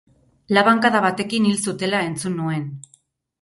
[0.57, 2.65] Labankada batekin hil zutela entzun nuen.